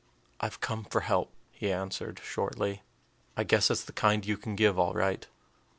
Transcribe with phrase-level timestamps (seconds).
[0.39, 2.81] "I've come for help," he answered, shortly.
[3.37, 5.27] "I guess it's the kind you can give, all right."